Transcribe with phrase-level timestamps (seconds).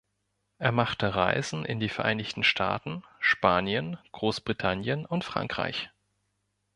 [0.57, 5.91] Er machte Reisen in die Vereinigten Staaten, Spanien, Großbritannien und Frankreich.